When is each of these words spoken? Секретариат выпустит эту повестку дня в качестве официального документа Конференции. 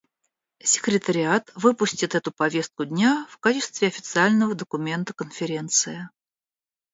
Секретариат 0.63 1.51
выпустит 1.53 2.15
эту 2.15 2.31
повестку 2.31 2.85
дня 2.85 3.27
в 3.29 3.37
качестве 3.37 3.87
официального 3.87 4.55
документа 4.55 5.13
Конференции. 5.13 6.09